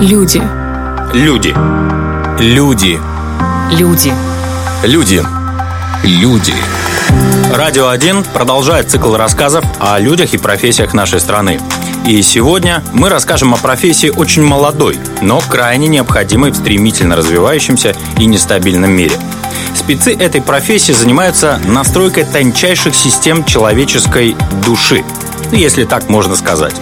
[0.00, 0.42] Люди.
[1.12, 1.54] Люди.
[2.38, 2.98] Люди.
[3.70, 4.14] Люди.
[4.82, 5.22] Люди.
[6.02, 6.54] Люди.
[7.52, 11.60] Радио 1 продолжает цикл рассказов о людях и профессиях нашей страны.
[12.06, 18.24] И сегодня мы расскажем о профессии очень молодой, но крайне необходимой в стремительно развивающемся и
[18.24, 19.16] нестабильном мире.
[19.74, 25.04] Спецы этой профессии занимаются настройкой тончайших систем человеческой души,
[25.52, 26.74] если так можно сказать.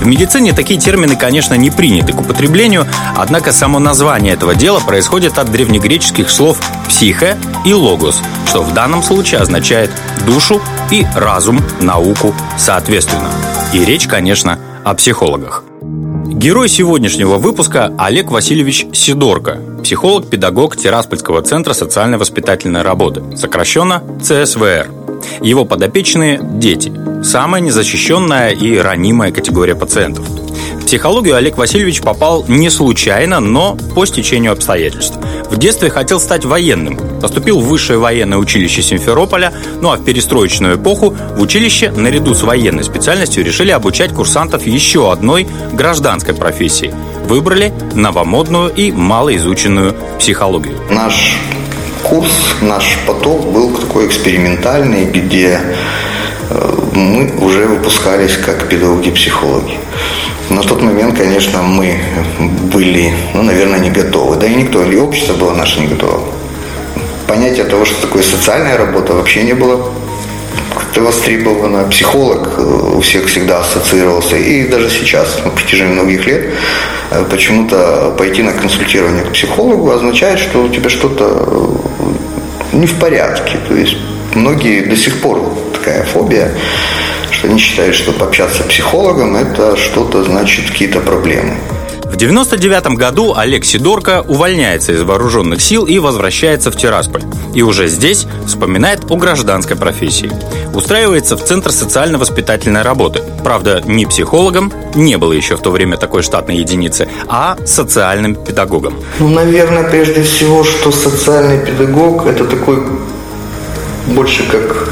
[0.00, 2.86] В медицине такие термины, конечно, не приняты к употреблению,
[3.16, 9.02] однако само название этого дела происходит от древнегреческих слов «психе» и «логос», что в данном
[9.02, 9.90] случае означает
[10.26, 13.30] душу и разум, науку соответственно.
[13.72, 15.64] И речь, конечно, о психологах.
[15.82, 25.05] Герой сегодняшнего выпуска Олег Васильевич Сидорко, психолог-педагог Тираспольского центра социально-воспитательной работы, сокращенно ЦСВР.
[25.40, 30.26] Его подопечные– дети, самая незащищенная и ранимая категория пациентов–
[30.86, 35.18] психологию Олег Васильевич попал не случайно, но по стечению обстоятельств.
[35.50, 36.98] В детстве хотел стать военным.
[37.20, 42.42] Поступил в высшее военное училище Симферополя, ну а в перестроечную эпоху в училище наряду с
[42.42, 46.94] военной специальностью решили обучать курсантов еще одной гражданской профессии.
[47.26, 50.78] Выбрали новомодную и малоизученную психологию.
[50.90, 51.36] Наш
[52.08, 55.60] курс, наш поток был такой экспериментальный, где
[56.50, 59.78] э, мы уже выпускались как педагоги-психологи.
[60.50, 61.98] На тот момент, конечно, мы
[62.72, 64.36] были, ну, наверное, не готовы.
[64.36, 66.20] Да и никто, и общество было наше не готово.
[67.26, 69.92] Понятие того, что такое социальная работа, вообще не было
[70.72, 71.84] как-то востребовано.
[71.88, 72.62] Психолог э,
[72.94, 74.36] у всех всегда ассоциировался.
[74.36, 76.50] И даже сейчас, на протяжении многих лет,
[77.10, 81.80] э, почему-то пойти на консультирование к психологу означает, что у тебя что-то
[82.76, 83.58] не в порядке.
[83.68, 83.96] То есть
[84.34, 86.52] многие до сих пор такая фобия
[87.36, 91.56] что они считают, что пообщаться с психологом– это что-то значит какие-то проблемы.
[92.08, 97.24] В 99 году Олег Сидорко увольняется из вооруженных сил и возвращается в Тирасполь.
[97.52, 100.30] И уже здесь вспоминает о гражданской профессии.
[100.72, 103.22] Устраивается в Центр социально-воспитательной работы.
[103.42, 108.94] Правда, не психологом, не было еще в то время такой штатной единицы, а социальным педагогом.
[109.18, 112.82] Ну, наверное, прежде всего, что социальный педагог– это такой
[114.06, 114.88] больше как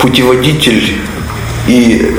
[0.00, 0.96] путеводитель
[1.70, 2.16] и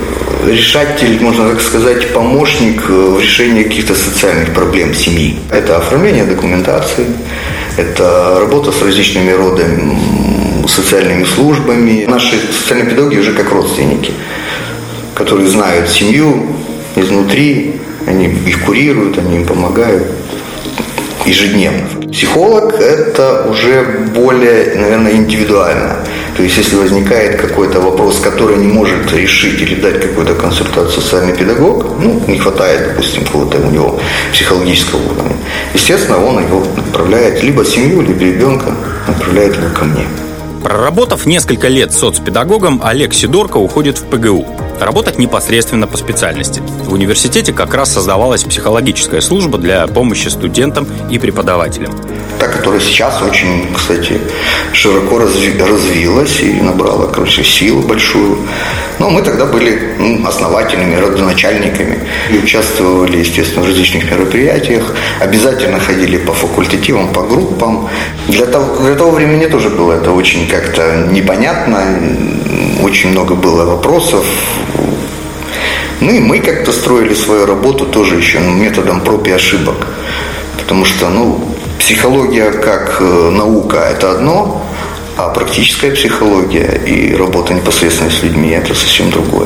[0.47, 5.39] решатель, можно так сказать, помощник в решении каких-то социальных проблем семьи.
[5.51, 7.05] Это оформление документации,
[7.77, 9.99] это работа с различными родами,
[10.67, 12.05] социальными службами.
[12.07, 14.13] Наши социальные педагоги уже как родственники,
[15.15, 16.47] которые знают семью
[16.95, 20.07] изнутри, они их курируют, они им помогают
[21.25, 21.87] ежедневно.
[22.11, 26.05] Психолог– это уже более, наверное, индивидуально.
[26.37, 31.35] То есть, если возникает какой-то вопрос, который не может решить или дать какую-то консультацию социальный
[31.35, 33.99] педагог, ну, не хватает, допустим, какого-то у него
[34.31, 35.35] психологического уровня,
[35.73, 38.73] естественно, он его отправляет либо семью, либо ребенка,
[39.07, 40.05] отправляет его ко мне.
[40.63, 44.45] Проработав несколько лет соцпедагогом, Олег Сидорко уходит в ПГУ
[44.85, 46.61] работать непосредственно по специальности.
[46.85, 51.93] В университете как раз создавалась психологическая служба для помощи студентам и преподавателям.
[52.39, 54.19] Та, которая сейчас очень, кстати,
[54.73, 58.37] широко развилась и набрала, короче, силу большую.
[58.99, 61.99] Но мы тогда были ну, основателями, родоначальниками
[62.31, 64.93] и участвовали, естественно, в различных мероприятиях.
[65.19, 67.89] Обязательно ходили по факультативам, по группам.
[68.27, 71.97] Для того, для того времени тоже было это очень как-то непонятно.
[72.81, 74.25] Очень много было вопросов,
[76.01, 79.87] ну и мы как-то строили свою работу тоже еще методом проб и ошибок.
[80.57, 84.65] Потому что, ну, психология как э, наука– это одно,
[85.17, 89.40] а практическая психология и работа непосредственно с людьми– это совсем другое.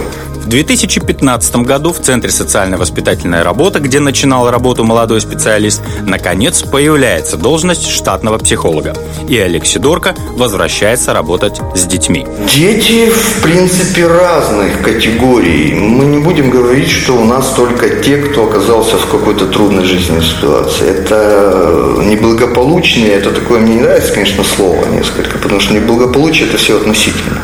[0.55, 7.89] В 2015 году в Центре социально-воспитательной работы, где начинал работу молодой специалист, наконец появляется должность
[7.89, 8.93] штатного психолога.
[9.27, 12.25] И Олег Сидорко возвращается работать с детьми.
[12.55, 15.73] Дети, в принципе, разных категорий.
[15.73, 20.23] Мы не будем говорить, что у нас только те, кто оказался в какой-то трудной жизненной
[20.23, 20.87] ситуации.
[20.87, 26.77] Это неблагополучные, это такое, мне не нравится, конечно, слово несколько, потому что неблагополучие– это все
[26.77, 27.41] относительно.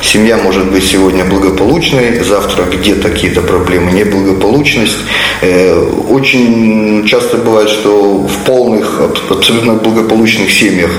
[0.00, 4.98] Семья может быть сегодня благополучной, завтра где-то какие-то проблемы, неблагополучность.
[5.42, 5.74] Э,
[6.08, 9.00] очень часто бывает, что в полных,
[9.30, 10.90] абсолютно благополучных семьях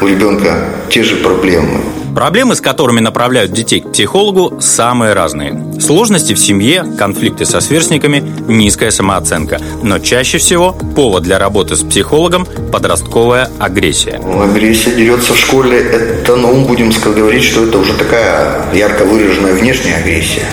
[0.00, 1.80] у ребенка те же проблемы.
[2.14, 5.80] Проблемы, с которыми направляют детей к психологу, самые разные.
[5.80, 9.60] Сложности в семье, конфликты со сверстниками, низкая самооценка.
[9.82, 14.20] Но чаще всего повод для работы с психологом– подростковая агрессия.
[14.42, 19.96] Агрессия дерется в школе– это, ну, будем говорить, что это уже такая ярко выраженная внешняя
[19.96, 20.44] агрессия.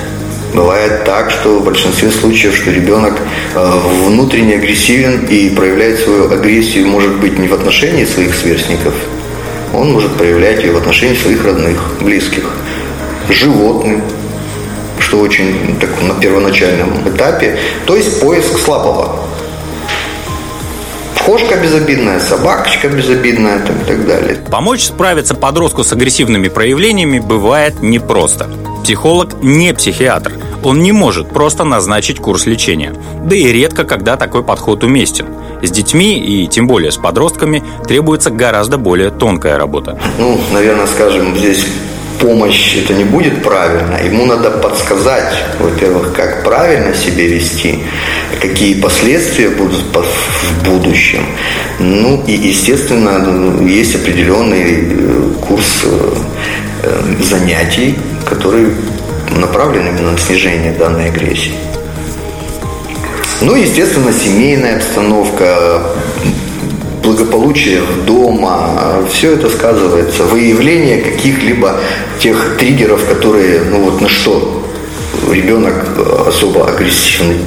[0.53, 3.13] Бывает так, что в большинстве случаев, что ребенок
[3.53, 3.71] э,
[4.05, 8.93] внутренне агрессивен и проявляет свою агрессию, может быть, не в отношении своих сверстников,
[9.73, 12.55] он может проявлять ее в отношении своих родных, близких,
[13.29, 14.03] животных,
[14.99, 19.19] что очень так, на первоначальном этапе, то есть поиск слабого.
[21.25, 24.37] Кошка безобидная, собакочка безобидная там, и так далее.
[24.49, 28.49] Помочь справиться подростку с агрессивными проявлениями бывает непросто.
[28.83, 30.31] Психолог не психиатр.
[30.67, 32.93] Он не может просто назначить курс лечения.
[33.23, 35.27] Да и редко, когда такой подход уместен.
[35.63, 39.97] С детьми и тем более с подростками требуется гораздо более тонкая работа.
[40.19, 41.65] Ну, наверное, скажем, здесь
[42.19, 43.95] помощь это не будет правильно.
[44.03, 47.79] Ему надо подсказать, во-первых, как правильно себя вести,
[48.41, 51.23] какие последствия будут в будущем.
[51.79, 56.15] Ну и, естественно, есть определенный э, курс э,
[56.83, 58.73] э, занятий, который
[59.35, 61.53] направлен именно на снижение данной агрессии.
[63.41, 65.83] Ну, естественно, семейная обстановка,
[67.03, 70.23] благополучие дома, все это сказывается.
[70.23, 71.79] Выявление каких-либо
[72.19, 74.63] тех триггеров, которые, ну вот на что
[75.31, 75.75] ребенок
[76.27, 77.39] особо агрессивный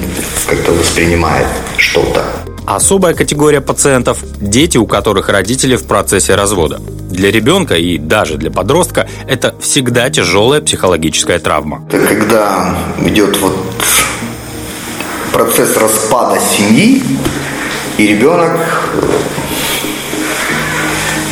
[0.46, 1.46] как-то воспринимает
[1.76, 2.24] что-то.
[2.66, 6.80] Особая категория пациентов– дети, у которых родители в процессе развода.
[7.10, 11.82] Для ребенка и даже для подростка это всегда тяжелая психологическая травма.
[11.90, 13.56] Когда идет вот
[15.32, 17.02] процесс распада семьи,
[17.98, 18.52] и ребенок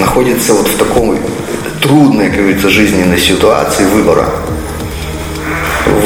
[0.00, 1.19] находится вот в такой
[1.81, 4.28] трудной, как говорится, жизненной ситуации выбора.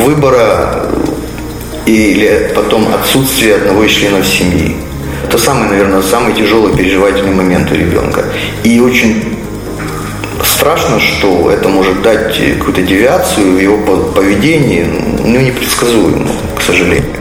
[0.05, 0.87] Выбора
[1.87, 4.77] или потом отсутствие одного из членов семьи.
[5.25, 8.27] Это самый, наверное, самый тяжелый переживательный момент у ребенка.
[8.65, 9.32] И очень
[10.63, 13.79] страшно, что это может дать какую-то девиацию в его
[14.13, 17.17] поведении, ну, непредсказуемо, к сожалению.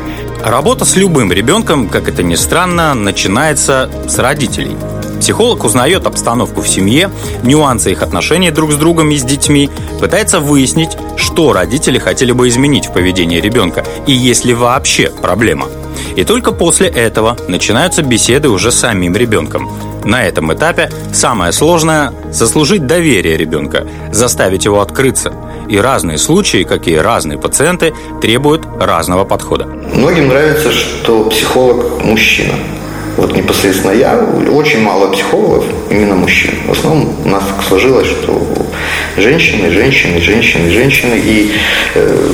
[0.45, 4.77] Работа с любым ребенком, как это ни странно, начинается с родителей–
[5.21, 7.11] Психолог узнает обстановку в семье,
[7.43, 12.47] нюансы их отношений друг с другом и с детьми, пытается выяснить, что родители хотели бы
[12.47, 15.67] изменить в поведении ребенка и есть ли вообще проблема.
[16.15, 19.69] И только после этого начинаются беседы уже с самим ребенком.
[20.03, 25.33] На этом этапе самое сложное– заслужить доверие ребенка, заставить его открыться.
[25.69, 29.65] И разные случаи, как и разные пациенты, требуют разного подхода.
[29.65, 32.53] Многим нравится, что психолог– мужчина.
[33.17, 34.17] Вот непосредственно я,
[34.51, 36.51] очень мало психологов, именно мужчин.
[36.67, 38.47] В основном у нас так сложилось, что
[39.17, 41.15] женщины, женщины, женщины, женщины.
[41.15, 41.51] И
[41.95, 42.29] э,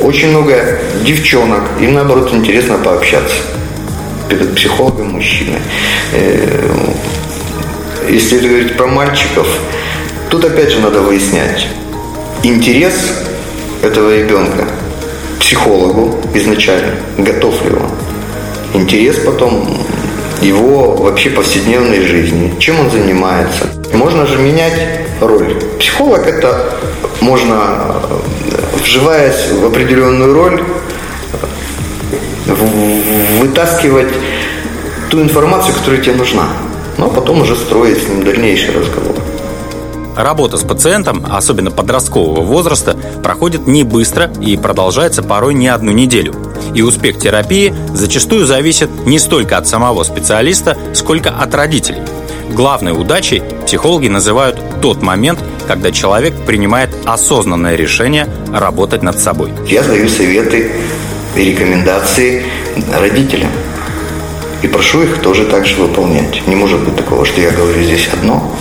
[0.00, 3.36] очень много девчонок, им наоборот интересно пообщаться.
[4.28, 5.58] Перед психологом мужчины.
[8.06, 9.46] Э, если говорить про мальчиков,
[10.30, 11.66] тут опять же надо выяснять
[12.42, 12.94] интерес
[13.82, 14.68] этого ребенка
[15.40, 17.90] психологу изначально, готов ли он.
[18.80, 19.86] Интерес потом
[20.40, 23.68] его вообще повседневной жизни, чем он занимается.
[23.92, 25.56] Можно же менять роль.
[25.78, 26.76] Психолог это
[27.20, 28.02] можно,
[28.82, 30.62] вживаясь в определенную роль,
[33.40, 34.12] вытаскивать
[35.10, 36.48] ту информацию, которая тебе нужна.
[36.98, 39.14] Но потом уже строить с ним дальнейший разговор.
[40.16, 46.34] Работа с пациентом, особенно подросткового возраста, проходит не быстро и продолжается порой не одну неделю.
[46.74, 52.00] И успех терапии зачастую зависит не столько от самого специалиста, сколько от родителей.
[52.50, 55.38] Главной удачей психологи называют тот момент,
[55.68, 59.52] когда человек принимает осознанное решение работать над собой.
[59.66, 60.70] Я даю советы
[61.34, 62.44] и рекомендации
[62.90, 63.50] родителям.
[64.62, 66.46] И прошу их тоже так же выполнять.
[66.46, 68.52] Не может быть такого, что я говорю здесь одно,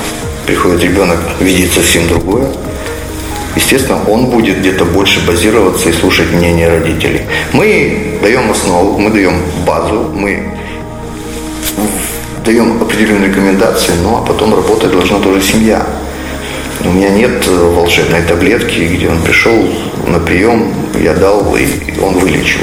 [0.46, 2.48] приходит ребенок, видит совсем другое.
[3.56, 7.22] Естественно, он будет где-то больше базироваться и слушать мнение родителей.
[7.54, 10.52] Мы даем основу, мы даем базу, мы
[12.44, 15.86] даем определенные рекомендации, ну а потом работать должна тоже семья.
[16.84, 19.58] У меня нет волшебной таблетки, где он пришел
[20.06, 21.68] на прием, я дал, и
[22.02, 22.60] он вылечил.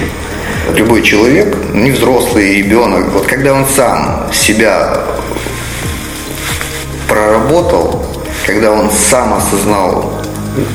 [0.75, 5.03] Любой человек, не взрослый ребенок, вот когда он сам себя
[7.09, 8.07] проработал,
[8.47, 10.23] когда он сам осознал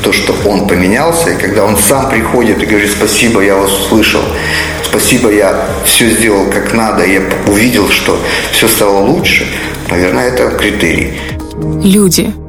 [0.03, 4.22] то, что он поменялся, и когда он сам приходит и говорит, спасибо, я вас услышал,
[4.84, 8.20] спасибо, я все сделал как надо, я увидел, что
[8.51, 9.48] все стало лучше,
[9.89, 11.20] наверное, это критерий.
[11.84, 12.34] Люди–